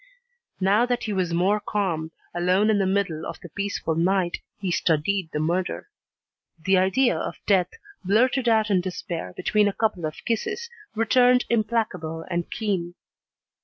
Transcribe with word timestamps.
Now 0.59 0.87
that 0.87 1.03
he 1.03 1.13
was 1.13 1.31
more 1.31 1.59
calm, 1.59 2.09
alone 2.33 2.71
in 2.71 2.79
the 2.79 2.87
middle 2.87 3.23
of 3.23 3.39
the 3.39 3.49
peaceful 3.49 3.93
night, 3.93 4.39
he 4.59 4.71
studied 4.71 5.29
the 5.31 5.39
murder. 5.39 5.89
The 6.59 6.79
idea 6.79 7.15
of 7.15 7.37
death, 7.45 7.69
blurted 8.03 8.49
out 8.49 8.71
in 8.71 8.81
despair 8.81 9.31
between 9.37 9.67
a 9.67 9.73
couple 9.73 10.07
of 10.07 10.25
kisses, 10.25 10.71
returned 10.95 11.45
implacable 11.51 12.25
and 12.31 12.49
keen. 12.49 12.95